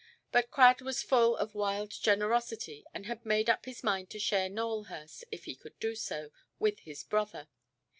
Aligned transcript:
But 0.31 0.49
Crad 0.49 0.81
was 0.81 1.03
full 1.03 1.37
of 1.37 1.53
wild 1.53 1.91
generosity, 1.91 2.85
and 2.91 3.05
had 3.05 3.23
made 3.23 3.51
up 3.51 3.67
his 3.67 3.83
mind 3.83 4.09
to 4.09 4.17
share 4.19 4.49
Nowelhurst, 4.49 5.25
if 5.31 5.45
he 5.45 5.53
could 5.53 5.77
do 5.79 5.93
so, 5.93 6.31
with 6.57 6.79
his 6.79 7.03
brother. 7.03 7.47